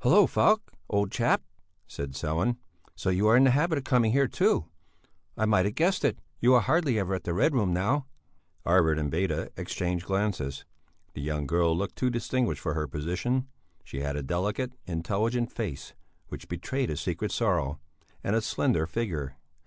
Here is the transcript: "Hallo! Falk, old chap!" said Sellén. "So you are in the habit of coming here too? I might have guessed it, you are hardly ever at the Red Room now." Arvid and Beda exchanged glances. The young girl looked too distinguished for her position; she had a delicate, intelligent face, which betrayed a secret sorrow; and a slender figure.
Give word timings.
"Hallo! 0.00 0.26
Falk, 0.26 0.72
old 0.88 1.12
chap!" 1.12 1.42
said 1.86 2.12
Sellén. 2.12 2.56
"So 2.96 3.10
you 3.10 3.26
are 3.28 3.36
in 3.36 3.44
the 3.44 3.50
habit 3.50 3.76
of 3.76 3.84
coming 3.84 4.12
here 4.12 4.26
too? 4.26 4.64
I 5.36 5.44
might 5.44 5.66
have 5.66 5.74
guessed 5.74 6.06
it, 6.06 6.20
you 6.40 6.54
are 6.54 6.62
hardly 6.62 6.98
ever 6.98 7.14
at 7.14 7.24
the 7.24 7.34
Red 7.34 7.52
Room 7.54 7.74
now." 7.74 8.06
Arvid 8.64 8.98
and 8.98 9.10
Beda 9.10 9.50
exchanged 9.58 10.06
glances. 10.06 10.64
The 11.12 11.20
young 11.20 11.46
girl 11.46 11.76
looked 11.76 11.96
too 11.96 12.08
distinguished 12.08 12.62
for 12.62 12.72
her 12.72 12.88
position; 12.88 13.46
she 13.84 14.00
had 14.00 14.16
a 14.16 14.22
delicate, 14.22 14.72
intelligent 14.86 15.52
face, 15.52 15.92
which 16.28 16.48
betrayed 16.48 16.88
a 16.88 16.96
secret 16.96 17.30
sorrow; 17.30 17.78
and 18.22 18.34
a 18.34 18.40
slender 18.40 18.86
figure. 18.86 19.36